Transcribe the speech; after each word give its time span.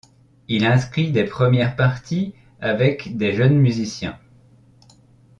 Il 0.47 0.65
inscrit 0.65 1.11
des 1.11 1.25
premières 1.25 1.75
parties 1.75 2.33
avec 2.59 3.17
des 3.17 3.33
jeunes 3.35 3.59
musiciens. 3.59 4.17